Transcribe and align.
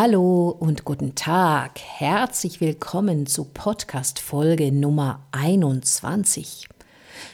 Hallo 0.00 0.50
und 0.50 0.84
guten 0.84 1.16
Tag. 1.16 1.80
Herzlich 1.80 2.60
willkommen 2.60 3.26
zu 3.26 3.42
Podcast 3.42 4.20
Folge 4.20 4.70
Nummer 4.70 5.26
21. 5.32 6.68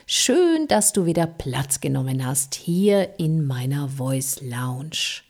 Schön, 0.07 0.67
dass 0.67 0.95
du 0.95 1.05
wieder 1.05 1.27
Platz 1.27 1.83
genommen 1.83 2.25
hast 2.25 2.55
hier 2.55 3.19
in 3.19 3.47
meiner 3.47 3.91
Voice 3.91 4.41
Lounge. 4.41 5.21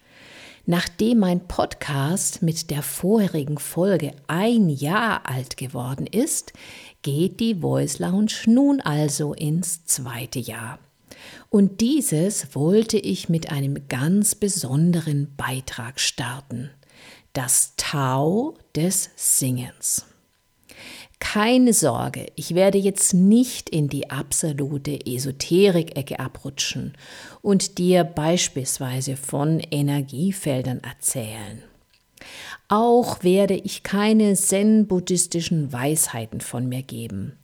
Nachdem 0.64 1.18
mein 1.18 1.48
Podcast 1.48 2.40
mit 2.40 2.70
der 2.70 2.82
vorherigen 2.82 3.58
Folge 3.58 4.12
ein 4.28 4.68
Jahr 4.68 5.28
alt 5.28 5.56
geworden 5.56 6.06
ist, 6.06 6.52
geht 7.02 7.40
die 7.40 7.56
Voice 7.56 7.98
Lounge 7.98 8.44
nun 8.46 8.80
also 8.80 9.34
ins 9.34 9.84
zweite 9.86 10.38
Jahr. 10.38 10.78
Und 11.50 11.80
dieses 11.80 12.54
wollte 12.54 12.98
ich 12.98 13.28
mit 13.28 13.52
einem 13.52 13.88
ganz 13.88 14.34
besonderen 14.34 15.34
Beitrag 15.36 16.00
starten 16.00 16.70
das 17.34 17.74
Tau 17.76 18.54
des 18.76 19.10
Singens. 19.16 20.06
Keine 21.18 21.72
Sorge, 21.72 22.26
ich 22.36 22.54
werde 22.54 22.78
jetzt 22.78 23.12
nicht 23.12 23.68
in 23.68 23.88
die 23.88 24.10
absolute 24.10 25.04
Esoterik-Ecke 25.04 26.20
abrutschen 26.20 26.94
und 27.42 27.78
dir 27.78 28.04
beispielsweise 28.04 29.16
von 29.16 29.60
Energiefeldern 29.60 30.80
erzählen. 30.80 31.62
Auch 32.68 33.22
werde 33.22 33.56
ich 33.56 33.82
keine 33.82 34.34
zen-buddhistischen 34.34 35.72
Weisheiten 35.72 36.40
von 36.40 36.68
mir 36.68 36.82
geben, 36.82 37.36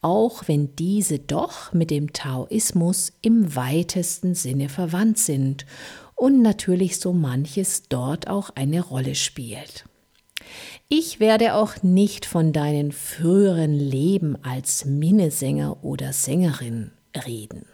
auch 0.00 0.46
wenn 0.46 0.74
diese 0.76 1.18
doch 1.18 1.72
mit 1.72 1.90
dem 1.90 2.12
Taoismus 2.12 3.12
im 3.22 3.54
weitesten 3.56 4.34
Sinne 4.34 4.68
verwandt 4.68 5.18
sind 5.18 5.66
und 6.14 6.42
natürlich 6.42 6.98
so 7.00 7.12
manches 7.12 7.84
dort 7.88 8.28
auch 8.28 8.50
eine 8.54 8.80
Rolle 8.80 9.14
spielt. 9.14 9.84
Ich 10.88 11.20
werde 11.20 11.54
auch 11.54 11.82
nicht 11.82 12.26
von 12.26 12.52
deinen 12.52 12.92
früheren 12.92 13.74
Leben 13.74 14.36
als 14.42 14.84
Minnesänger 14.84 15.84
oder 15.84 16.12
Sängerin 16.12 16.92
reden. 17.26 17.66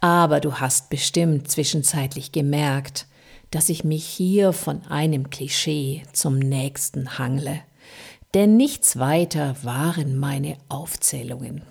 Aber 0.00 0.40
du 0.40 0.54
hast 0.54 0.90
bestimmt 0.90 1.48
zwischenzeitlich 1.50 2.32
gemerkt, 2.32 3.06
dass 3.50 3.68
ich 3.68 3.84
mich 3.84 4.04
hier 4.04 4.52
von 4.52 4.82
einem 4.86 5.30
Klischee 5.30 6.02
zum 6.12 6.38
nächsten 6.38 7.18
hangle. 7.18 7.60
Denn 8.34 8.56
nichts 8.56 8.98
weiter 8.98 9.56
waren 9.62 10.18
meine 10.18 10.56
Aufzählungen. 10.68 11.62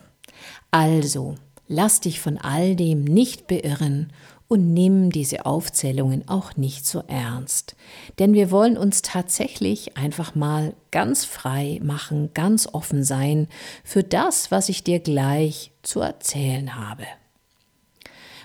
Also, 0.70 1.36
lass 1.68 2.02
dich 2.02 2.20
von 2.20 2.38
all 2.38 2.76
dem 2.76 3.04
nicht 3.04 3.48
beirren 3.48 4.14
und 4.48 4.74
nimm 4.74 5.12
diese 5.12 5.46
Aufzählungen 5.46 6.28
auch 6.28 6.58
nicht 6.58 6.86
so 6.86 7.04
ernst. 7.08 7.76
Denn 8.20 8.34
wir 8.34 8.52
wollen 8.52 8.78
uns 8.78 9.02
tatsächlich 9.02 9.96
einfach 9.96 10.36
mal 10.36 10.74
ganz 10.92 11.24
frei 11.24 11.80
machen, 11.82 12.32
ganz 12.34 12.68
offen 12.68 13.06
sein 13.06 13.48
für 13.84 14.04
das, 14.04 14.52
was 14.52 14.68
ich 14.68 14.84
dir 14.84 15.00
gleich 15.00 15.72
zu 15.84 16.02
erzählen 16.02 16.76
habe. 16.76 17.06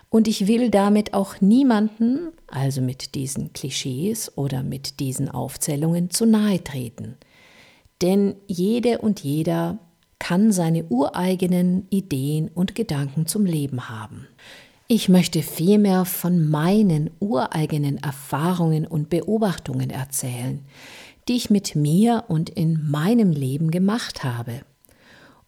Und 0.08 0.28
ich 0.28 0.46
will 0.46 0.70
damit 0.70 1.12
auch 1.12 1.40
niemanden, 1.40 2.32
also 2.46 2.80
mit 2.80 3.16
diesen 3.16 3.52
Klischees 3.52 4.30
oder 4.38 4.62
mit 4.62 5.00
diesen 5.00 5.28
Aufzählungen, 5.28 6.10
zu 6.10 6.24
nahe 6.24 6.62
treten. 6.62 7.16
Denn 8.02 8.36
jede 8.46 8.98
und 8.98 9.20
jeder 9.20 9.78
kann 10.18 10.52
seine 10.52 10.84
ureigenen 10.84 11.86
Ideen 11.90 12.48
und 12.48 12.74
Gedanken 12.74 13.26
zum 13.26 13.44
Leben 13.44 13.88
haben. 13.88 14.26
Ich 14.88 15.08
möchte 15.08 15.42
vielmehr 15.42 16.04
von 16.04 16.48
meinen 16.48 17.10
ureigenen 17.18 17.98
Erfahrungen 17.98 18.86
und 18.86 19.10
Beobachtungen 19.10 19.90
erzählen, 19.90 20.64
die 21.26 21.36
ich 21.36 21.50
mit 21.50 21.74
mir 21.74 22.24
und 22.28 22.50
in 22.50 22.88
meinem 22.88 23.32
Leben 23.32 23.70
gemacht 23.70 24.22
habe. 24.22 24.60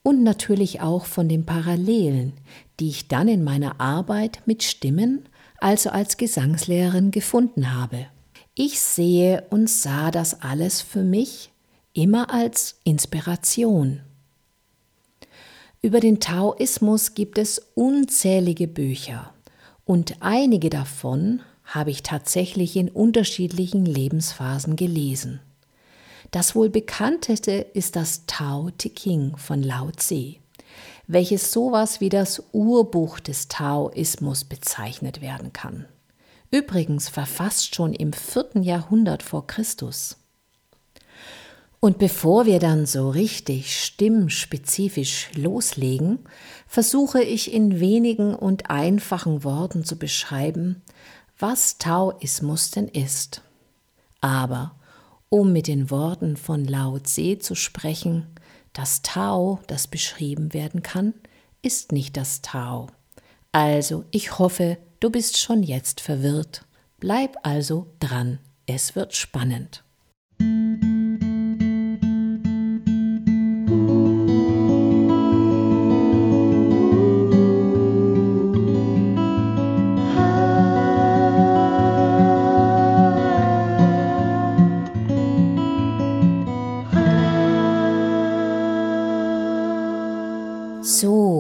Und 0.03 0.25
natürlich 0.25 0.81
auch 0.81 1.05
von 1.05 1.29
den 1.29 1.47
Parallelen, 1.47 2.33
die 2.81 2.89
ich 2.89 3.09
dann 3.09 3.29
in 3.29 3.45
meiner 3.45 3.81
Arbeit 3.81 4.43
mit 4.47 4.63
Stimmen, 4.65 5.29
also 5.59 5.91
als 5.91 6.17
Gesangslehrerin, 6.17 7.11
gefunden 7.11 7.75
habe. 7.75 8.07
Ich 8.55 8.81
sehe 8.81 9.45
und 9.51 9.71
sah 9.71 10.11
das 10.11 10.43
alles 10.43 10.81
für 10.81 11.05
mich 11.05 11.51
immer 11.99 12.33
als 12.33 12.79
Inspiration. 12.85 14.03
Über 15.83 15.99
den 15.99 16.21
Taoismus 16.21 17.15
gibt 17.15 17.39
es 17.39 17.59
unzählige 17.75 18.69
Bücher 18.69 19.35
und 19.85 20.19
einige 20.21 20.71
davon 20.71 21.43
habe 21.65 21.91
ich 21.91 22.05
tatsächlich 22.05 22.77
in 22.77 22.89
unterschiedlichen 22.89 23.85
Lebensphasen 23.85 24.77
gelesen. 24.77 25.41
Das 26.31 26.55
wohl 26.55 26.71
bekannteste 26.71 27.53
ist 27.53 27.97
das 27.97 28.27
Tao 28.27 28.71
Te 28.71 28.95
Ching 28.95 29.37
von 29.37 29.65
Lao 29.65 29.91
Tse, 29.91 30.37
welches 31.09 31.51
sowas 31.51 32.01
wie 32.01 32.11
das 32.11 32.45
Urbuch 32.53 33.19
des 33.19 33.49
Taoismus 33.49 34.45
bezeichnet 34.45 35.21
werden 35.21 35.53
kann. 35.53 35.87
Übrigens 36.53 37.09
verfasst 37.09 37.75
schon 37.75 37.93
im 37.93 38.13
vierten 38.13 38.63
Jahrhundert 38.63 39.25
vor 39.25 39.49
Christus. 39.49 40.17
Und 41.81 41.99
bevor 41.99 42.47
wir 42.47 42.59
dann 42.59 42.87
so 42.87 43.09
richtig 43.09 43.85
stimmspezifisch 43.85 45.31
loslegen, 45.35 46.19
versuche 46.67 47.23
ich 47.23 47.53
in 47.53 47.79
wenigen 47.79 48.35
und 48.35 48.69
einfachen 48.69 49.45
Worten 49.45 49.85
zu 49.85 49.97
beschreiben, 49.97 50.83
was 51.39 51.79
Taoismus 51.79 52.73
denn 52.73 52.89
ist. 52.89 53.43
Aber 54.21 54.75
um 55.29 55.53
mit 55.53 55.69
den 55.69 55.91
Worten 55.91 56.37
von 56.37 56.65
Lao 56.65 56.99
Tse 56.99 57.39
zu 57.39 57.55
sprechen, 57.55 58.27
das 58.73 59.03
Tao, 59.03 59.61
das 59.69 59.87
beschrieben 59.87 60.53
werden 60.55 60.83
kann, 60.83 61.15
ist 61.63 61.93
nicht 61.93 62.17
das 62.17 62.43
Tao. 62.43 62.89
Also, 63.53 64.05
ich 64.11 64.39
hoffe, 64.39 64.79
du 65.01 65.11
bist 65.11 65.39
schon 65.39 65.63
jetzt 65.63 66.01
verwirrt. 66.01 66.65
Bleib 66.99 67.37
also 67.43 67.87
dran, 68.01 68.39
es 68.67 68.97
wird 68.97 69.15
spannend. 69.15 69.85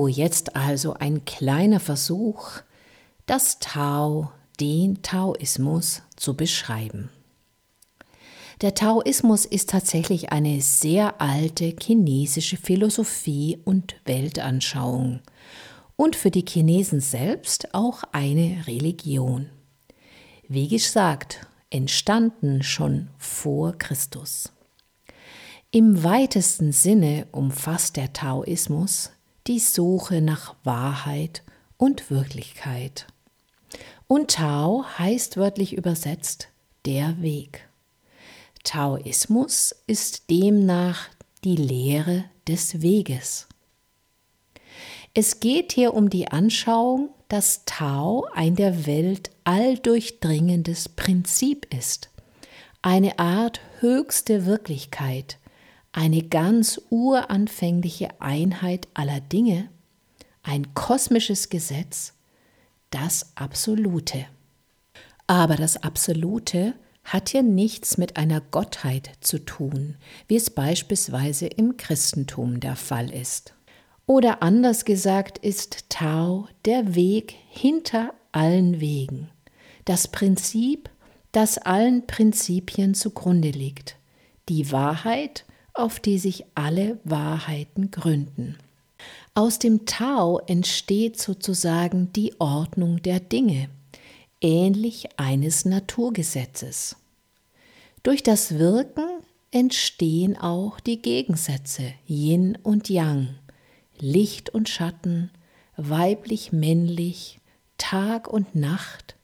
Jetzt 0.07 0.55
also 0.55 0.95
ein 0.95 1.25
kleiner 1.25 1.81
Versuch, 1.81 2.61
das 3.27 3.59
Tao, 3.59 4.31
den 4.61 5.03
Taoismus 5.03 6.03
zu 6.17 6.37
beschreiben. 6.37 7.11
Der 8.61 8.75
Taoismus 8.75 9.45
ist 9.45 9.71
tatsächlich 9.71 10.33
eine 10.33 10.61
sehr 10.61 11.21
alte 11.21 11.75
chinesische 11.81 12.57
Philosophie 12.57 13.59
und 13.65 13.97
Weltanschauung 14.05 15.21
und 15.95 16.17
für 16.17 16.31
die 16.31 16.45
Chinesen 16.47 17.01
selbst 17.01 17.73
auch 17.75 18.03
eine 18.13 18.67
Religion. 18.67 19.49
Wie 20.49 20.69
gesagt, 20.69 21.47
entstanden 21.71 22.63
schon 22.63 23.11
vor 23.19 23.79
Christus. 23.79 24.53
Im 25.71 26.03
weitesten 26.03 26.73
Sinne 26.73 27.27
umfasst 27.31 27.97
der 27.97 28.13
Taoismus 28.13 29.11
die 29.49 29.59
Suche 29.59 30.21
nach 30.21 30.55
Wahrheit 30.63 31.43
und 31.79 32.11
Wirklichkeit. 32.11 33.07
Und 34.07 34.33
Tao 34.33 34.85
heißt 34.99 35.37
wörtlich 35.39 35.73
übersetzt 35.73 36.49
der 36.85 37.21
Weg. 37.21 37.67
Taoismus 38.63 39.75
ist 39.87 40.31
demnach 40.31 41.09
die 41.45 41.57
Lehre 41.57 42.25
des 42.47 42.83
Weges. 42.83 43.47
Es 45.15 45.41
geht 45.41 45.73
hier 45.73 45.95
um 45.95 46.11
die 46.11 46.29
Anschauung, 46.29 47.11
dass 47.29 47.65
Tao 47.65 48.27
ein 48.35 48.55
der 48.55 48.87
Welt 48.87 49.31
alldurchdringendes 49.45 50.91
Prinzip 50.91 51.73
ist, 51.75 52.11
eine 52.83 53.19
Art 53.19 53.61
höchste 53.81 54.47
Wirklichkeit, 54.47 55.39
eine 55.93 56.23
ganz 56.23 56.81
uranfängliche 56.91 58.21
Einheit 58.21 58.89
aller 58.95 59.21
Dinge, 59.21 59.69
ein 60.43 60.75
kosmisches 60.75 61.49
Gesetz, 61.49 62.15
das 62.91 63.33
Absolute. 63.35 64.27
Aber 65.27 65.57
das 65.57 65.83
Absolute 65.83 66.75
hat 67.05 67.31
hier 67.31 67.43
nichts 67.43 67.97
mit 67.97 68.17
einer 68.17 68.41
Gottheit 68.41 69.11
zu 69.21 69.39
tun, 69.39 69.97
wie 70.27 70.37
es 70.37 70.51
beispielsweise 70.51 71.47
im 71.47 71.77
Christentum 71.77 72.61
der 72.61 72.77
Fall 72.77 73.13
ist. 73.13 73.55
Oder 74.07 74.43
anders 74.43 74.85
gesagt 74.85 75.39
ist 75.39 75.91
Tao 75.91 76.49
der 76.65 76.95
Weg 76.95 77.35
hinter 77.51 78.15
allen 78.33 78.81
Wegen, 78.81 79.31
das 79.85 80.09
Prinzip, 80.09 80.91
das 81.33 81.59
allen 81.59 82.07
Prinzipien 82.07 82.95
zugrunde 82.95 83.51
liegt, 83.51 83.97
die 84.49 84.73
Wahrheit, 84.73 85.45
auf 85.79 86.01
die 86.01 86.19
sich 86.19 86.45
alle 86.55 86.99
Wahrheiten 87.05 87.91
gründen. 87.91 88.57
Aus 89.35 89.59
dem 89.59 89.87
Tao 89.87 90.41
entsteht 90.47 91.21
sozusagen 91.21 92.13
die 92.13 92.35
Ordnung 92.41 93.01
der 93.03 93.21
Dinge, 93.21 93.69
ähnlich 94.41 95.09
eines 95.17 95.65
Naturgesetzes. 95.65 96.97
Durch 98.03 98.23
das 98.23 98.59
Wirken 98.59 99.09
entstehen 99.51 100.37
auch 100.37 100.81
die 100.81 101.01
Gegensätze 101.01 101.93
Yin 102.09 102.59
und 102.63 102.89
Yang, 102.89 103.37
Licht 103.99 104.51
und 104.51 104.69
Schatten, 104.69 105.31
weiblich-männlich, 105.77 107.39
Tag 107.79 108.29
und 108.29 108.55
Nacht, 108.55 109.15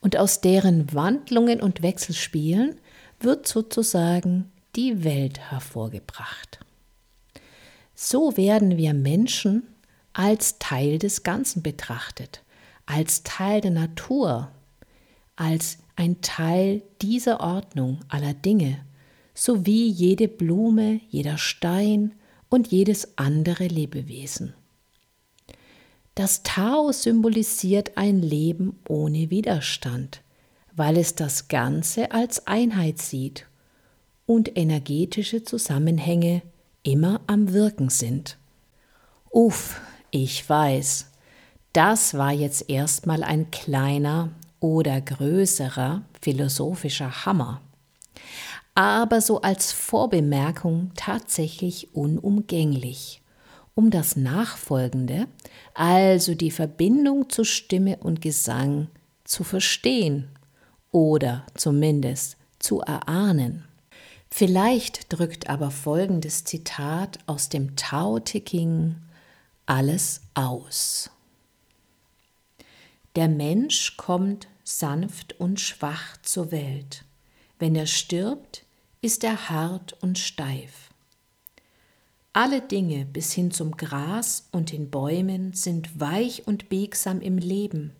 und 0.00 0.16
aus 0.16 0.40
deren 0.40 0.92
Wandlungen 0.94 1.60
und 1.60 1.82
Wechselspielen 1.82 2.80
wird 3.20 3.46
sozusagen 3.46 4.50
die 4.76 5.04
Welt 5.04 5.38
hervorgebracht. 5.50 6.60
So 7.94 8.36
werden 8.36 8.76
wir 8.76 8.94
Menschen 8.94 9.64
als 10.12 10.58
Teil 10.58 10.98
des 10.98 11.22
Ganzen 11.22 11.62
betrachtet, 11.62 12.42
als 12.86 13.22
Teil 13.22 13.60
der 13.60 13.72
Natur, 13.72 14.50
als 15.36 15.78
ein 15.96 16.20
Teil 16.22 16.82
dieser 17.02 17.40
Ordnung 17.40 18.00
aller 18.08 18.34
Dinge, 18.34 18.84
sowie 19.34 19.88
jede 19.88 20.28
Blume, 20.28 21.00
jeder 21.08 21.38
Stein 21.38 22.14
und 22.48 22.68
jedes 22.68 23.18
andere 23.18 23.66
Lebewesen. 23.66 24.54
Das 26.14 26.42
Tao 26.42 26.92
symbolisiert 26.92 27.96
ein 27.96 28.20
Leben 28.20 28.78
ohne 28.88 29.30
Widerstand, 29.30 30.22
weil 30.74 30.96
es 30.96 31.14
das 31.14 31.48
Ganze 31.48 32.12
als 32.12 32.46
Einheit 32.46 32.98
sieht 32.98 33.46
und 34.30 34.56
energetische 34.56 35.42
Zusammenhänge 35.42 36.42
immer 36.84 37.20
am 37.26 37.52
Wirken 37.52 37.88
sind. 37.88 38.38
Uff, 39.28 39.80
ich 40.12 40.48
weiß, 40.48 41.06
das 41.72 42.14
war 42.14 42.30
jetzt 42.30 42.70
erstmal 42.70 43.24
ein 43.24 43.50
kleiner 43.50 44.28
oder 44.60 45.00
größerer 45.00 46.02
philosophischer 46.22 47.26
Hammer, 47.26 47.60
aber 48.76 49.20
so 49.20 49.40
als 49.40 49.72
Vorbemerkung 49.72 50.92
tatsächlich 50.94 51.92
unumgänglich, 51.96 53.22
um 53.74 53.90
das 53.90 54.14
Nachfolgende, 54.14 55.26
also 55.74 56.36
die 56.36 56.52
Verbindung 56.52 57.30
zu 57.30 57.42
Stimme 57.42 57.96
und 57.96 58.20
Gesang, 58.20 58.86
zu 59.24 59.42
verstehen 59.42 60.28
oder 60.92 61.44
zumindest 61.56 62.36
zu 62.60 62.80
erahnen. 62.80 63.64
Vielleicht 64.32 65.12
drückt 65.12 65.50
aber 65.50 65.70
folgendes 65.70 66.44
Zitat 66.44 67.18
aus 67.26 67.48
dem 67.48 67.76
Tao 67.76 68.20
Te 68.20 68.42
Ching 68.44 68.96
alles 69.66 70.22
aus. 70.34 71.10
Der 73.16 73.28
Mensch 73.28 73.96
kommt 73.96 74.48
sanft 74.64 75.38
und 75.40 75.60
schwach 75.60 76.16
zur 76.22 76.52
Welt. 76.52 77.04
Wenn 77.58 77.74
er 77.74 77.86
stirbt, 77.86 78.64
ist 79.02 79.24
er 79.24 79.50
hart 79.50 79.96
und 80.00 80.18
steif. 80.18 80.90
Alle 82.32 82.60
Dinge 82.60 83.04
bis 83.06 83.32
hin 83.32 83.50
zum 83.50 83.76
Gras 83.76 84.48
und 84.52 84.70
den 84.70 84.90
Bäumen 84.90 85.52
sind 85.52 85.98
weich 85.98 86.46
und 86.46 86.68
biegsam 86.68 87.20
im 87.20 87.38
Leben, 87.38 87.92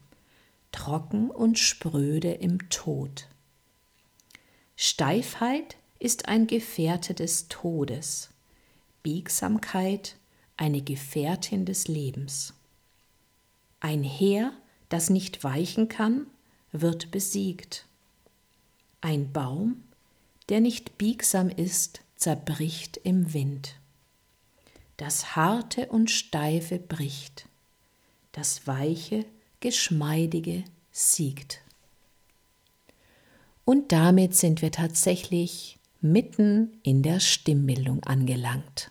trocken 0.71 1.31
und 1.31 1.59
spröde 1.59 2.33
im 2.33 2.69
Tod. 2.71 3.27
Steifheit 4.77 5.77
ist 6.01 6.29
ein 6.29 6.47
Gefährte 6.47 7.15
des 7.15 7.49
Todes, 7.49 8.31
Biegsamkeit 9.03 10.17
eine 10.57 10.83
Gefährtin 10.83 11.65
des 11.65 11.89
Lebens. 11.89 12.55
Ein 13.81 14.03
Heer, 14.03 14.53
das 14.89 15.09
nicht 15.09 15.45
weichen 15.45 15.89
kann, 15.89 16.27
wird 16.73 17.11
besiegt. 17.11 17.87
Ein 19.01 19.33
Baum, 19.33 19.83
der 20.49 20.61
nicht 20.61 20.99
biegsam 20.99 21.49
ist, 21.49 22.01
zerbricht 22.17 22.99
im 22.99 23.33
Wind. 23.33 23.77
Das 24.97 25.35
Harte 25.35 25.87
und 25.87 26.11
Steife 26.11 26.79
bricht, 26.79 27.47
das 28.33 28.67
Weiche, 28.67 29.25
Geschmeidige 29.61 30.65
siegt. 30.93 31.63
Und 33.65 33.93
damit 33.93 34.35
sind 34.35 34.61
wir 34.61 34.73
tatsächlich 34.73 35.80
mitten 36.01 36.81
in 36.83 37.03
der 37.03 37.21
Stimmbildung 37.21 38.03
angelangt. 38.05 38.91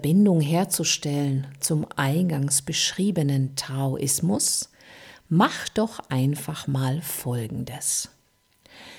Verbindung 0.00 0.40
herzustellen 0.40 1.46
zum 1.60 1.86
eingangs 1.94 2.62
beschriebenen 2.62 3.54
Taoismus, 3.54 4.70
mach 5.28 5.68
doch 5.68 5.98
einfach 6.08 6.66
mal 6.66 7.02
Folgendes. 7.02 8.08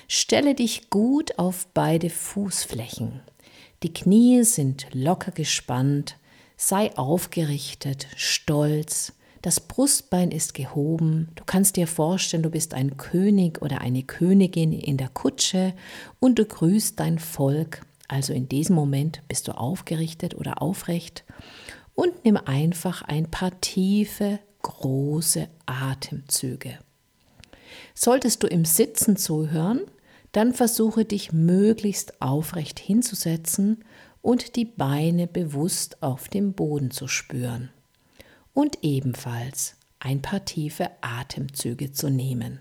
Stelle 0.06 0.54
dich 0.54 0.90
gut 0.90 1.40
auf 1.40 1.66
beide 1.74 2.08
Fußflächen. 2.08 3.20
Die 3.82 3.92
Knie 3.92 4.44
sind 4.44 4.86
locker 4.92 5.32
gespannt, 5.32 6.18
sei 6.56 6.96
aufgerichtet, 6.96 8.06
stolz, 8.14 9.12
das 9.40 9.58
Brustbein 9.58 10.30
ist 10.30 10.54
gehoben, 10.54 11.30
du 11.34 11.42
kannst 11.44 11.74
dir 11.74 11.88
vorstellen, 11.88 12.44
du 12.44 12.50
bist 12.50 12.74
ein 12.74 12.96
König 12.96 13.60
oder 13.60 13.80
eine 13.80 14.04
Königin 14.04 14.70
in 14.70 14.98
der 14.98 15.08
Kutsche 15.08 15.74
und 16.20 16.38
du 16.38 16.44
grüßt 16.44 17.00
dein 17.00 17.18
Volk 17.18 17.80
also 18.12 18.34
in 18.34 18.46
diesem 18.46 18.76
Moment 18.76 19.22
bist 19.26 19.48
du 19.48 19.52
aufgerichtet 19.52 20.34
oder 20.34 20.60
aufrecht 20.60 21.24
und 21.94 22.26
nimm 22.26 22.36
einfach 22.36 23.00
ein 23.00 23.30
paar 23.30 23.58
tiefe, 23.62 24.38
große 24.60 25.48
Atemzüge. 25.64 26.78
Solltest 27.94 28.42
du 28.42 28.48
im 28.48 28.66
Sitzen 28.66 29.16
zuhören, 29.16 29.80
dann 30.32 30.52
versuche 30.52 31.06
dich 31.06 31.32
möglichst 31.32 32.20
aufrecht 32.20 32.78
hinzusetzen 32.78 33.82
und 34.20 34.56
die 34.56 34.66
Beine 34.66 35.26
bewusst 35.26 36.02
auf 36.02 36.28
dem 36.28 36.52
Boden 36.52 36.90
zu 36.90 37.08
spüren. 37.08 37.70
Und 38.52 38.80
ebenfalls 38.82 39.76
ein 40.00 40.20
paar 40.20 40.44
tiefe 40.44 40.90
Atemzüge 41.00 41.92
zu 41.92 42.10
nehmen. 42.10 42.60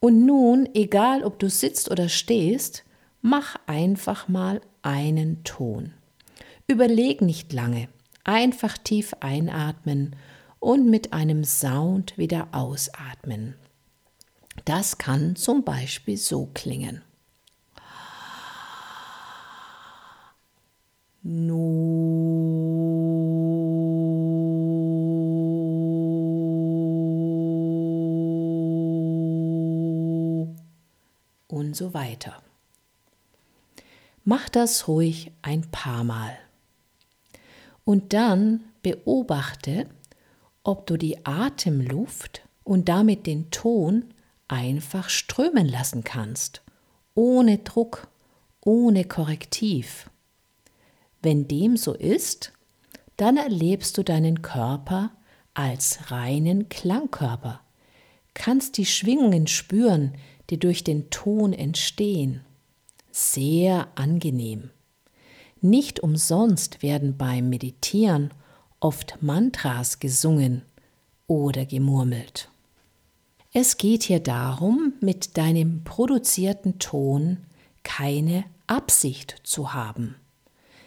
Und 0.00 0.24
nun, 0.24 0.66
egal 0.72 1.24
ob 1.24 1.38
du 1.38 1.50
sitzt 1.50 1.90
oder 1.90 2.08
stehst, 2.08 2.84
mach 3.26 3.56
einfach 3.66 4.28
mal 4.28 4.60
einen 4.82 5.44
Ton. 5.44 5.94
Überleg 6.66 7.22
nicht 7.22 7.54
lange, 7.54 7.88
einfach 8.22 8.76
tief 8.76 9.14
einatmen 9.20 10.14
und 10.60 10.90
mit 10.90 11.14
einem 11.14 11.42
Sound 11.42 12.18
wieder 12.18 12.48
ausatmen. 12.52 13.54
Das 14.66 14.98
kann 14.98 15.36
zum 15.36 15.64
Beispiel 15.64 16.18
so 16.18 16.50
klingen. 16.52 17.00
Und 31.48 31.74
so 31.74 31.94
weiter. 31.94 32.42
Mach 34.26 34.48
das 34.48 34.88
ruhig 34.88 35.32
ein 35.42 35.70
paar 35.70 36.02
Mal. 36.02 36.38
Und 37.84 38.14
dann 38.14 38.64
beobachte, 38.82 39.86
ob 40.62 40.86
du 40.86 40.96
die 40.96 41.26
Atemluft 41.26 42.40
und 42.62 42.88
damit 42.88 43.26
den 43.26 43.50
Ton 43.50 44.14
einfach 44.48 45.10
strömen 45.10 45.68
lassen 45.68 46.04
kannst, 46.04 46.62
ohne 47.14 47.58
Druck, 47.58 48.08
ohne 48.62 49.04
Korrektiv. 49.04 50.08
Wenn 51.20 51.46
dem 51.46 51.76
so 51.76 51.92
ist, 51.92 52.54
dann 53.18 53.36
erlebst 53.36 53.98
du 53.98 54.02
deinen 54.02 54.40
Körper 54.40 55.10
als 55.52 56.10
reinen 56.10 56.70
Klangkörper, 56.70 57.60
kannst 58.32 58.78
die 58.78 58.86
Schwingungen 58.86 59.46
spüren, 59.48 60.14
die 60.48 60.58
durch 60.58 60.82
den 60.82 61.10
Ton 61.10 61.52
entstehen 61.52 62.40
sehr 63.14 63.86
angenehm. 63.94 64.70
Nicht 65.60 66.00
umsonst 66.00 66.82
werden 66.82 67.16
beim 67.16 67.48
Meditieren 67.48 68.34
oft 68.80 69.22
Mantras 69.22 70.00
gesungen 70.00 70.62
oder 71.28 71.64
gemurmelt. 71.64 72.50
Es 73.52 73.76
geht 73.76 74.02
hier 74.02 74.18
darum, 74.18 74.94
mit 75.00 75.36
deinem 75.38 75.84
produzierten 75.84 76.80
Ton 76.80 77.38
keine 77.84 78.44
Absicht 78.66 79.36
zu 79.44 79.72
haben. 79.72 80.16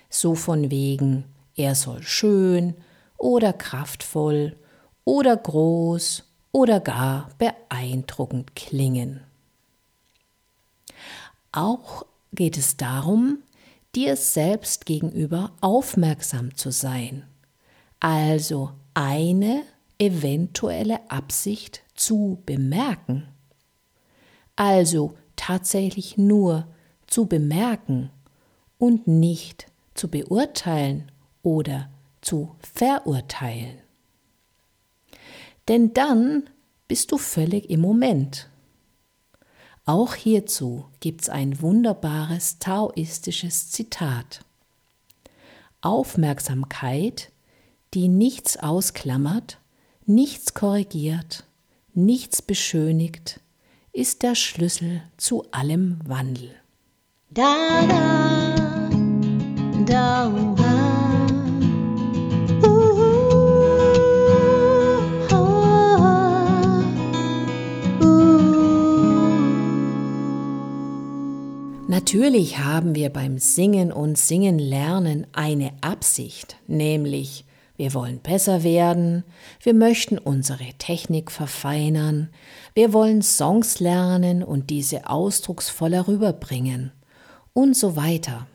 So 0.09 0.35
von 0.35 0.69
wegen, 0.69 1.23
er 1.55 1.75
soll 1.75 2.03
schön 2.03 2.75
oder 3.17 3.53
kraftvoll 3.53 4.57
oder 5.05 5.37
groß 5.37 6.25
oder 6.51 6.81
gar 6.81 7.29
beeindruckend 7.37 8.53
klingen. 8.53 9.21
Auch 11.53 12.05
geht 12.33 12.57
es 12.57 12.77
darum, 12.77 13.39
dir 13.95 14.15
selbst 14.15 14.85
gegenüber 14.85 15.53
aufmerksam 15.61 16.55
zu 16.55 16.71
sein, 16.71 17.25
also 17.99 18.71
eine 18.93 19.63
eventuelle 19.99 21.09
Absicht 21.09 21.83
zu 21.95 22.41
bemerken. 22.45 23.27
Also 24.55 25.15
tatsächlich 25.35 26.17
nur 26.17 26.67
zu 27.07 27.25
bemerken 27.25 28.11
und 28.77 29.07
nicht 29.07 29.67
zu 29.93 30.09
beurteilen 30.09 31.11
oder 31.41 31.89
zu 32.21 32.55
verurteilen. 32.59 33.77
Denn 35.67 35.93
dann 35.93 36.49
bist 36.87 37.11
du 37.11 37.17
völlig 37.17 37.69
im 37.69 37.81
Moment. 37.81 38.49
Auch 39.87 40.15
hierzu 40.15 40.83
gibt's 40.99 41.29
ein 41.29 41.61
wunderbares 41.61 42.59
taoistisches 42.59 43.71
Zitat. 43.71 44.41
Aufmerksamkeit, 45.79 47.31
die 47.93 48.09
nichts 48.09 48.57
ausklammert, 48.57 49.59
nichts 50.05 50.53
korrigiert, 50.53 51.45
nichts 51.93 52.41
beschönigt, 52.41 53.39
ist 53.93 54.23
der 54.23 54.35
Schlüssel 54.35 55.03
zu 55.15 55.45
allem 55.51 56.01
Wandel. 56.05 56.51
Da, 57.29 57.87
da, 57.87 58.89
da, 59.85 60.76
Natürlich 71.97 72.59
haben 72.59 72.93
wir 72.93 73.09
beim 73.09 73.39
Singen 73.39 73.91
und 73.91 74.19
Singen 74.19 74.59
lernen 74.59 75.25
eine 75.33 75.71
Absicht, 75.81 76.57
nämlich 76.67 77.43
wir 77.75 77.95
wollen 77.95 78.19
besser 78.19 78.61
werden, 78.61 79.23
wir 79.63 79.73
möchten 79.73 80.19
unsere 80.19 80.73
Technik 80.77 81.31
verfeinern, 81.31 82.29
wir 82.75 82.93
wollen 82.93 83.23
Songs 83.23 83.79
lernen 83.79 84.43
und 84.43 84.69
diese 84.69 85.09
ausdrucksvoller 85.09 86.07
rüberbringen 86.07 86.91
und 87.53 87.75
so 87.75 87.95
weiter. 87.95 88.45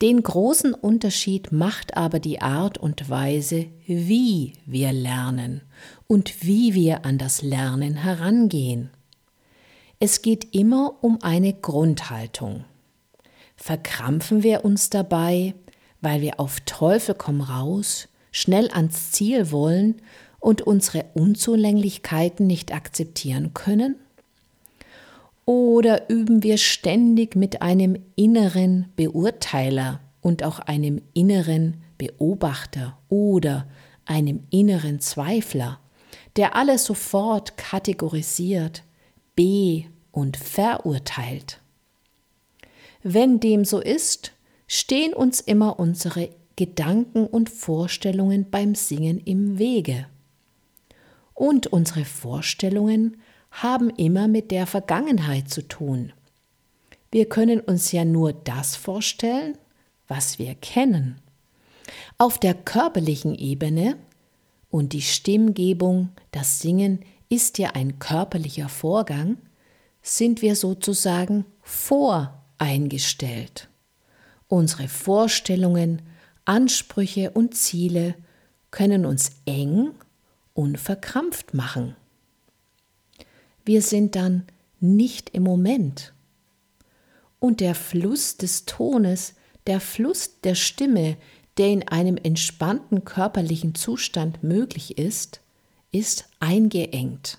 Den 0.00 0.22
großen 0.22 0.74
Unterschied 0.74 1.50
macht 1.50 1.96
aber 1.96 2.20
die 2.20 2.40
Art 2.40 2.78
und 2.78 3.10
Weise, 3.10 3.66
wie 3.84 4.52
wir 4.64 4.92
lernen 4.92 5.62
und 6.06 6.44
wie 6.44 6.72
wir 6.72 7.04
an 7.04 7.18
das 7.18 7.42
Lernen 7.42 7.96
herangehen. 7.96 8.90
Es 10.04 10.20
geht 10.20 10.52
immer 10.52 10.96
um 11.00 11.22
eine 11.22 11.52
Grundhaltung. 11.52 12.64
Verkrampfen 13.54 14.42
wir 14.42 14.64
uns 14.64 14.90
dabei, 14.90 15.54
weil 16.00 16.22
wir 16.22 16.40
auf 16.40 16.58
Teufel 16.66 17.14
komm 17.14 17.40
raus 17.40 18.08
schnell 18.32 18.68
ans 18.72 19.12
Ziel 19.12 19.52
wollen 19.52 20.02
und 20.40 20.60
unsere 20.60 21.04
Unzulänglichkeiten 21.14 22.48
nicht 22.48 22.74
akzeptieren 22.74 23.54
können? 23.54 23.94
Oder 25.44 26.10
üben 26.10 26.42
wir 26.42 26.58
ständig 26.58 27.36
mit 27.36 27.62
einem 27.62 27.96
inneren 28.16 28.88
Beurteiler 28.96 30.00
und 30.20 30.42
auch 30.42 30.58
einem 30.58 31.00
inneren 31.14 31.76
Beobachter 31.96 32.98
oder 33.08 33.68
einem 34.04 34.40
inneren 34.50 34.98
Zweifler, 34.98 35.78
der 36.34 36.56
alles 36.56 36.86
sofort 36.86 37.56
kategorisiert, 37.56 38.82
be- 39.36 39.84
und 40.12 40.36
verurteilt? 40.36 41.58
Wenn 43.02 43.40
dem 43.40 43.64
so 43.64 43.80
ist, 43.80 44.32
stehen 44.68 45.12
uns 45.12 45.40
immer 45.40 45.80
unsere 45.80 46.30
Gedanken 46.56 47.26
und 47.26 47.50
Vorstellungen 47.50 48.50
beim 48.50 48.74
Singen 48.74 49.18
im 49.18 49.58
Wege. 49.58 50.06
Und 51.34 51.66
unsere 51.66 52.04
Vorstellungen 52.04 53.16
haben 53.50 53.90
immer 53.90 54.28
mit 54.28 54.50
der 54.50 54.66
Vergangenheit 54.66 55.50
zu 55.50 55.66
tun. 55.66 56.12
Wir 57.10 57.28
können 57.28 57.60
uns 57.60 57.92
ja 57.92 58.04
nur 58.04 58.32
das 58.32 58.76
vorstellen, 58.76 59.58
was 60.08 60.38
wir 60.38 60.54
kennen. 60.54 61.16
Auf 62.18 62.38
der 62.38 62.54
körperlichen 62.54 63.34
Ebene 63.34 63.96
und 64.70 64.92
die 64.92 65.02
Stimmgebung, 65.02 66.10
das 66.30 66.60
Singen 66.60 67.00
ist 67.28 67.58
ja 67.58 67.70
ein 67.70 67.98
körperlicher 67.98 68.68
Vorgang, 68.68 69.36
sind 70.02 70.42
wir 70.42 70.56
sozusagen 70.56 71.44
voreingestellt. 71.62 73.68
Unsere 74.48 74.88
Vorstellungen, 74.88 76.02
Ansprüche 76.44 77.30
und 77.30 77.54
Ziele 77.54 78.14
können 78.70 79.06
uns 79.06 79.30
eng 79.46 79.92
und 80.54 80.78
verkrampft 80.78 81.54
machen. 81.54 81.96
Wir 83.64 83.80
sind 83.80 84.16
dann 84.16 84.44
nicht 84.80 85.30
im 85.30 85.44
Moment. 85.44 86.12
Und 87.38 87.60
der 87.60 87.74
Fluss 87.74 88.36
des 88.36 88.66
Tones, 88.66 89.34
der 89.66 89.80
Fluss 89.80 90.40
der 90.42 90.54
Stimme, 90.54 91.16
der 91.58 91.68
in 91.68 91.88
einem 91.88 92.16
entspannten 92.16 93.04
körperlichen 93.04 93.74
Zustand 93.74 94.42
möglich 94.42 94.98
ist, 94.98 95.40
ist 95.92 96.28
eingeengt. 96.40 97.38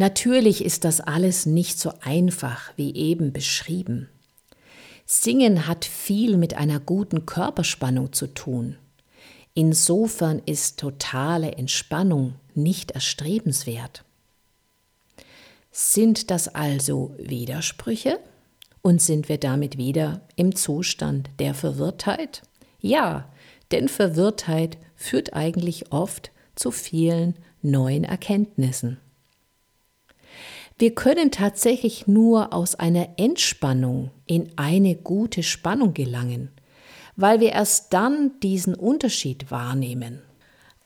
Natürlich 0.00 0.64
ist 0.64 0.84
das 0.84 1.02
alles 1.02 1.44
nicht 1.44 1.78
so 1.78 1.92
einfach 2.00 2.72
wie 2.76 2.94
eben 2.94 3.34
beschrieben. 3.34 4.08
Singen 5.04 5.66
hat 5.66 5.84
viel 5.84 6.38
mit 6.38 6.54
einer 6.54 6.80
guten 6.80 7.26
Körperspannung 7.26 8.10
zu 8.14 8.28
tun. 8.28 8.78
Insofern 9.52 10.40
ist 10.46 10.80
totale 10.80 11.52
Entspannung 11.52 12.36
nicht 12.54 12.92
erstrebenswert. 12.92 14.02
Sind 15.70 16.30
das 16.30 16.48
also 16.48 17.14
Widersprüche? 17.18 18.20
Und 18.80 19.02
sind 19.02 19.28
wir 19.28 19.36
damit 19.36 19.76
wieder 19.76 20.22
im 20.34 20.56
Zustand 20.56 21.28
der 21.40 21.52
Verwirrtheit? 21.52 22.40
Ja, 22.80 23.30
denn 23.70 23.86
Verwirrtheit 23.90 24.78
führt 24.96 25.34
eigentlich 25.34 25.92
oft 25.92 26.30
zu 26.54 26.70
vielen 26.70 27.34
neuen 27.60 28.04
Erkenntnissen. 28.04 28.96
Wir 30.80 30.94
können 30.94 31.30
tatsächlich 31.30 32.06
nur 32.06 32.54
aus 32.54 32.74
einer 32.74 33.10
Entspannung 33.18 34.12
in 34.24 34.48
eine 34.56 34.96
gute 34.96 35.42
Spannung 35.42 35.92
gelangen, 35.92 36.50
weil 37.16 37.38
wir 37.40 37.52
erst 37.52 37.92
dann 37.92 38.40
diesen 38.40 38.74
Unterschied 38.74 39.50
wahrnehmen. 39.50 40.22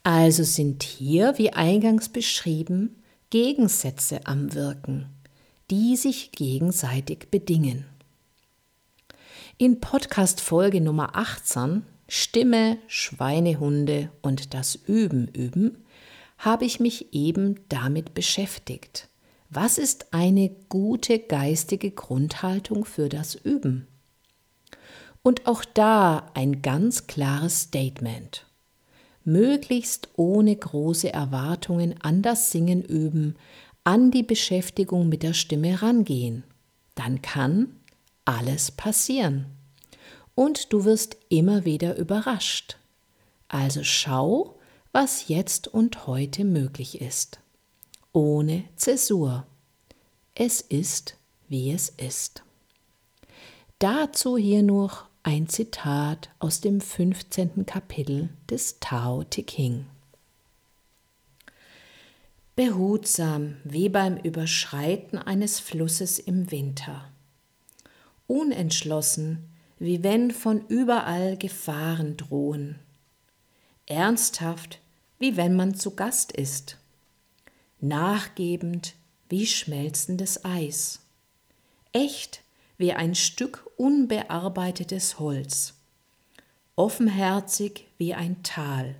Also 0.02 0.42
sind 0.42 0.82
hier, 0.82 1.38
wie 1.38 1.52
eingangs 1.52 2.08
beschrieben, 2.08 3.04
Gegensätze 3.30 4.26
am 4.26 4.52
Wirken, 4.52 5.10
die 5.70 5.94
sich 5.94 6.32
gegenseitig 6.32 7.28
bedingen. 7.30 7.86
In 9.58 9.78
Podcast 9.78 10.40
Folge 10.40 10.80
Nummer 10.80 11.14
18 11.14 11.84
Stimme, 12.08 12.78
Schweinehunde 12.88 14.10
und 14.22 14.54
das 14.54 14.74
Üben 14.74 15.28
üben 15.28 15.84
habe 16.36 16.64
ich 16.64 16.80
mich 16.80 17.14
eben 17.14 17.60
damit 17.68 18.12
beschäftigt 18.12 19.08
was 19.54 19.78
ist 19.78 20.12
eine 20.12 20.50
gute 20.68 21.18
geistige 21.18 21.90
Grundhaltung 21.90 22.84
für 22.84 23.08
das 23.08 23.34
Üben? 23.34 23.86
Und 25.22 25.46
auch 25.46 25.64
da 25.64 26.30
ein 26.34 26.60
ganz 26.60 27.06
klares 27.06 27.62
Statement. 27.62 28.46
Möglichst 29.24 30.08
ohne 30.16 30.54
große 30.54 31.12
Erwartungen 31.12 31.94
an 32.02 32.20
das 32.20 32.50
Singen 32.50 32.82
üben, 32.82 33.36
an 33.84 34.10
die 34.10 34.22
Beschäftigung 34.22 35.08
mit 35.08 35.22
der 35.22 35.32
Stimme 35.32 35.80
rangehen. 35.80 36.44
Dann 36.94 37.22
kann 37.22 37.76
alles 38.24 38.70
passieren. 38.70 39.46
Und 40.34 40.72
du 40.72 40.84
wirst 40.84 41.16
immer 41.28 41.64
wieder 41.64 41.96
überrascht. 41.96 42.76
Also 43.48 43.82
schau, 43.84 44.58
was 44.92 45.28
jetzt 45.28 45.68
und 45.68 46.06
heute 46.06 46.44
möglich 46.44 47.00
ist 47.00 47.38
ohne 48.14 48.64
Zäsur. 48.76 49.44
Es 50.34 50.60
ist, 50.62 51.16
wie 51.48 51.72
es 51.72 51.90
ist. 51.90 52.42
Dazu 53.78 54.38
hier 54.38 54.62
noch 54.62 55.04
ein 55.24 55.48
Zitat 55.48 56.30
aus 56.38 56.60
dem 56.60 56.80
15. 56.80 57.66
Kapitel 57.66 58.30
des 58.48 58.78
Tao 58.78 59.24
Te 59.24 59.42
King. 59.42 59.86
Behutsam 62.56 63.56
wie 63.64 63.88
beim 63.88 64.16
Überschreiten 64.16 65.18
eines 65.18 65.58
Flusses 65.58 66.20
im 66.20 66.52
Winter. 66.52 67.10
Unentschlossen, 68.28 69.50
wie 69.80 70.04
wenn 70.04 70.30
von 70.30 70.64
überall 70.68 71.36
Gefahren 71.36 72.16
drohen. 72.16 72.78
Ernsthaft, 73.86 74.78
wie 75.18 75.36
wenn 75.36 75.56
man 75.56 75.74
zu 75.74 75.96
Gast 75.96 76.30
ist. 76.30 76.78
Nachgebend 77.84 78.94
wie 79.28 79.46
schmelzendes 79.46 80.42
Eis. 80.42 81.00
Echt 81.92 82.42
wie 82.78 82.94
ein 82.94 83.14
Stück 83.14 83.70
unbearbeitetes 83.76 85.18
Holz. 85.18 85.74
Offenherzig 86.76 87.86
wie 87.98 88.14
ein 88.14 88.42
Tal. 88.42 88.94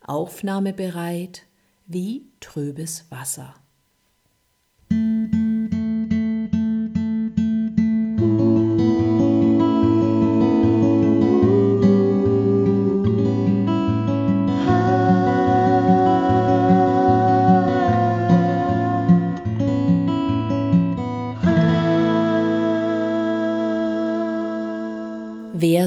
Aufnahmebereit 0.00 1.42
wie 1.84 2.24
trübes 2.40 3.04
Wasser. 3.10 3.54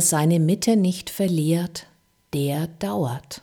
Seine 0.01 0.39
Mitte 0.39 0.75
nicht 0.75 1.09
verliert, 1.09 1.87
der 2.33 2.67
dauert. 2.67 3.41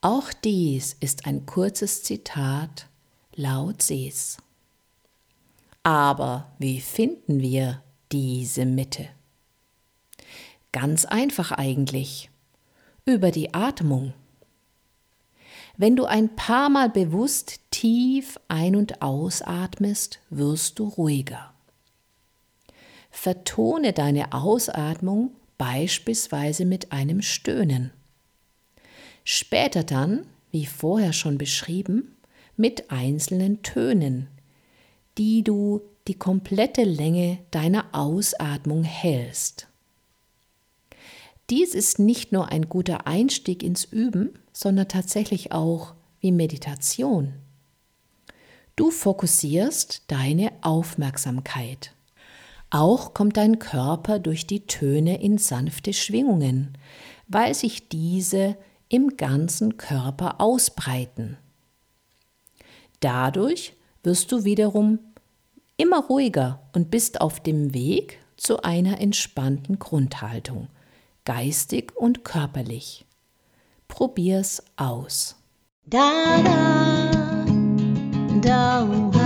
Auch 0.00 0.32
dies 0.32 0.96
ist 1.00 1.26
ein 1.26 1.44
kurzes 1.46 2.02
Zitat 2.02 2.86
laut 3.34 3.82
Sees. 3.82 4.38
Aber 5.82 6.52
wie 6.58 6.80
finden 6.80 7.40
wir 7.40 7.82
diese 8.12 8.64
Mitte? 8.64 9.08
Ganz 10.72 11.04
einfach 11.04 11.52
eigentlich. 11.52 12.30
Über 13.04 13.30
die 13.30 13.54
Atmung. 13.54 14.12
Wenn 15.76 15.96
du 15.96 16.04
ein 16.04 16.36
paar 16.36 16.68
Mal 16.68 16.90
bewusst 16.90 17.60
tief 17.70 18.38
ein- 18.48 18.76
und 18.76 19.00
ausatmest, 19.00 20.20
wirst 20.28 20.78
du 20.78 20.88
ruhiger. 20.88 21.54
Vertone 23.20 23.92
deine 23.92 24.32
Ausatmung 24.32 25.32
beispielsweise 25.58 26.64
mit 26.64 26.92
einem 26.92 27.20
Stöhnen. 27.20 27.90
Später 29.24 29.82
dann, 29.82 30.24
wie 30.52 30.66
vorher 30.66 31.12
schon 31.12 31.36
beschrieben, 31.36 32.16
mit 32.56 32.92
einzelnen 32.92 33.64
Tönen, 33.64 34.28
die 35.18 35.42
du 35.42 35.80
die 36.06 36.14
komplette 36.14 36.84
Länge 36.84 37.40
deiner 37.50 37.86
Ausatmung 37.90 38.84
hältst. 38.84 39.66
Dies 41.50 41.74
ist 41.74 41.98
nicht 41.98 42.30
nur 42.30 42.52
ein 42.52 42.68
guter 42.68 43.08
Einstieg 43.08 43.64
ins 43.64 43.84
Üben, 43.84 44.38
sondern 44.52 44.86
tatsächlich 44.86 45.50
auch 45.50 45.94
wie 46.20 46.30
Meditation. 46.30 47.34
Du 48.76 48.92
fokussierst 48.92 50.04
deine 50.06 50.52
Aufmerksamkeit. 50.60 51.92
Auch 52.70 53.14
kommt 53.14 53.36
dein 53.36 53.58
Körper 53.58 54.18
durch 54.18 54.46
die 54.46 54.66
Töne 54.66 55.22
in 55.22 55.38
sanfte 55.38 55.92
Schwingungen, 55.92 56.76
weil 57.26 57.54
sich 57.54 57.88
diese 57.88 58.56
im 58.88 59.16
ganzen 59.16 59.76
Körper 59.76 60.40
ausbreiten. 60.40 61.38
Dadurch 63.00 63.74
wirst 64.02 64.32
du 64.32 64.44
wiederum 64.44 64.98
immer 65.76 66.04
ruhiger 66.04 66.60
und 66.74 66.90
bist 66.90 67.20
auf 67.20 67.40
dem 67.40 67.72
Weg 67.72 68.18
zu 68.36 68.62
einer 68.62 69.00
entspannten 69.00 69.78
Grundhaltung, 69.78 70.68
geistig 71.24 71.96
und 71.96 72.24
körperlich. 72.24 73.04
Probier's 73.86 74.62
aus. 74.76 75.36
Da, 75.86 76.42
da, 76.42 77.46
da, 78.42 79.17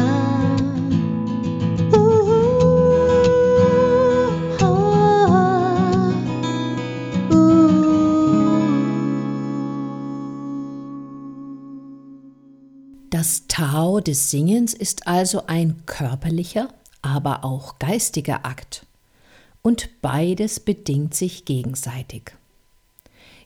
Das 13.22 13.46
Tao 13.46 14.00
des 14.00 14.32
Singens 14.32 14.74
ist 14.74 15.06
also 15.06 15.46
ein 15.46 15.86
körperlicher, 15.86 16.74
aber 17.02 17.44
auch 17.44 17.78
geistiger 17.78 18.44
Akt. 18.44 18.84
Und 19.62 19.90
beides 20.02 20.58
bedingt 20.58 21.14
sich 21.14 21.44
gegenseitig. 21.44 22.32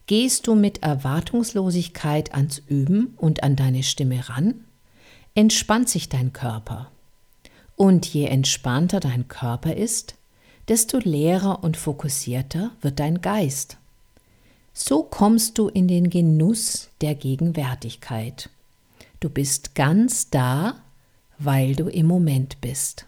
Gehst 0.06 0.46
du 0.46 0.54
mit 0.54 0.82
Erwartungslosigkeit 0.82 2.32
ans 2.32 2.62
Üben 2.68 3.18
und 3.18 3.42
an 3.42 3.54
deine 3.54 3.82
Stimme 3.82 4.30
ran, 4.30 4.64
entspannt 5.34 5.90
sich 5.90 6.08
dein 6.08 6.32
Körper. 6.32 6.90
Und 7.76 8.06
je 8.06 8.24
entspannter 8.24 8.98
dein 8.98 9.28
Körper 9.28 9.76
ist, 9.76 10.14
desto 10.68 10.96
leerer 10.96 11.62
und 11.62 11.76
fokussierter 11.76 12.70
wird 12.80 12.98
dein 12.98 13.20
Geist. 13.20 13.76
So 14.72 15.02
kommst 15.02 15.58
du 15.58 15.68
in 15.68 15.86
den 15.86 16.08
Genuss 16.08 16.88
der 17.02 17.14
Gegenwärtigkeit. 17.14 18.48
Du 19.20 19.30
bist 19.30 19.74
ganz 19.74 20.30
da, 20.30 20.74
weil 21.38 21.74
du 21.74 21.88
im 21.88 22.06
Moment 22.06 22.60
bist. 22.60 23.06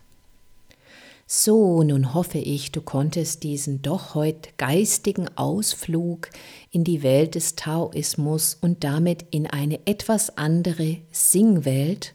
So, 1.26 1.82
nun 1.82 2.14
hoffe 2.14 2.38
ich, 2.38 2.72
du 2.72 2.80
konntest 2.80 3.42
diesen 3.42 3.82
doch 3.82 4.14
heute 4.14 4.48
geistigen 4.56 5.28
Ausflug 5.36 6.30
in 6.70 6.84
die 6.84 7.02
Welt 7.02 7.34
des 7.34 7.54
Taoismus 7.54 8.56
und 8.58 8.82
damit 8.82 9.26
in 9.30 9.46
eine 9.46 9.86
etwas 9.86 10.38
andere 10.38 10.96
Singwelt 11.10 12.14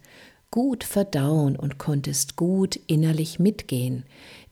gut 0.50 0.84
verdauen 0.84 1.56
und 1.56 1.78
konntest 1.78 2.38
gut 2.38 2.80
innerlich 2.88 3.38
mitgehen. 3.38 4.04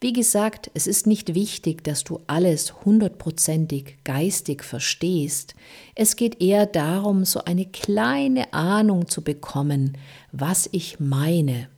Wie 0.04 0.14
gesagt, 0.14 0.72
es 0.74 0.88
ist 0.88 1.06
nicht 1.06 1.36
wichtig, 1.36 1.84
dass 1.84 2.04
du 2.04 2.22
alles 2.26 2.84
hundertprozentig 2.86 3.98
geistig 4.04 4.64
verstehst. 4.64 5.54
Es 5.94 6.16
geht 6.16 6.42
eher 6.42 6.66
darum, 6.66 7.24
so 7.24 7.44
eine 7.46 7.68
kleine 7.68 8.52
Ahnung 8.52 9.08
zu 9.08 9.24
bekommen, 9.24 9.96
was 10.32 10.68
ich 10.72 11.00
meine. 11.00 11.70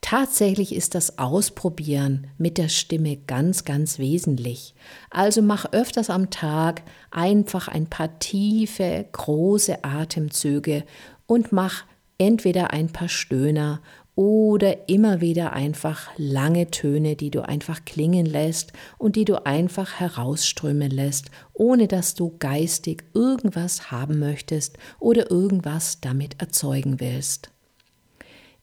Tatsächlich 0.00 0.72
ist 0.72 0.94
das 0.94 1.18
Ausprobieren 1.18 2.28
mit 2.38 2.56
der 2.56 2.68
Stimme 2.68 3.16
ganz, 3.16 3.64
ganz 3.64 3.98
wesentlich. 3.98 4.76
Also 5.10 5.42
mach 5.42 5.72
öfters 5.72 6.08
am 6.08 6.30
Tag 6.30 6.82
einfach 7.10 7.66
ein 7.66 7.86
paar 7.86 8.20
tiefe, 8.20 9.06
große 9.10 9.82
Atemzüge 9.82 10.84
und 11.26 11.50
mach 11.50 11.84
entweder 12.16 12.70
ein 12.72 12.90
paar 12.90 13.08
Stöhner 13.08 13.80
oder 14.14 14.88
immer 14.88 15.20
wieder 15.20 15.52
einfach 15.52 16.10
lange 16.16 16.70
Töne, 16.70 17.16
die 17.16 17.30
du 17.30 17.46
einfach 17.46 17.84
klingen 17.84 18.26
lässt 18.26 18.72
und 18.98 19.16
die 19.16 19.24
du 19.24 19.46
einfach 19.46 20.00
herausströmen 20.00 20.90
lässt, 20.90 21.30
ohne 21.52 21.88
dass 21.88 22.14
du 22.14 22.36
geistig 22.38 23.04
irgendwas 23.14 23.90
haben 23.90 24.18
möchtest 24.18 24.78
oder 24.98 25.30
irgendwas 25.30 26.00
damit 26.00 26.40
erzeugen 26.40 27.00
willst. 27.00 27.50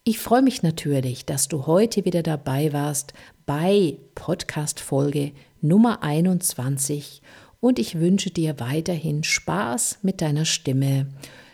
Ich 0.04 0.20
freue 0.20 0.42
mich 0.42 0.64
natürlich, 0.64 1.26
dass 1.26 1.48
du 1.48 1.66
heute 1.66 2.06
wieder 2.06 2.24
dabei 2.24 2.72
warst 2.72 3.14
bei 3.46 3.98
Podcast 4.16 4.80
Folge 4.80 5.34
Nummer 5.60 6.02
21 6.02 7.22
und 7.60 7.80
ich 7.80 8.00
wünsche 8.00 8.30
dir 8.30 8.60
weiterhin 8.60 9.24
Spaß 9.24 10.00
mit 10.04 10.22
deiner 10.22 10.46
Stimme 10.46 11.08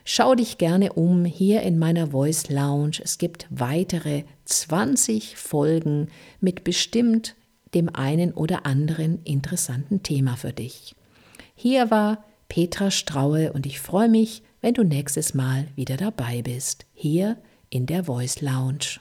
Schau 0.06 0.36
dich 0.36 0.58
gerne 0.58 0.94
um 0.94 1.24
hier 1.24 1.62
in 1.62 1.80
meiner 1.80 2.08
Voice 2.08 2.50
Lounge. 2.50 2.98
Es 3.02 3.18
gibt 3.18 3.48
weitere 3.50 4.24
20 4.46 5.38
Folgen 5.38 6.10
mit 6.42 6.66
bestimmt 6.66 7.36
dem 7.74 7.90
einen 7.90 8.34
oder 8.34 8.66
anderen 8.66 9.24
interessanten 9.24 10.04
Thema 10.04 10.36
für 10.36 10.52
dich. 10.52 10.96
Hier 11.56 11.90
war 11.90 12.26
Petra 12.50 12.92
Straue 12.92 13.54
und 13.54 13.66
ich 13.66 13.80
freue 13.80 14.10
mich, 14.10 14.44
wenn 14.62 14.74
du 14.74 14.84
nächstes 14.84 15.34
Mal 15.34 15.68
wieder 15.76 15.96
dabei 15.96 16.42
bist, 16.42 16.86
hier 16.94 17.38
in 17.70 17.86
der 17.86 18.04
Voice 18.04 18.42
Lounge. 18.42 19.00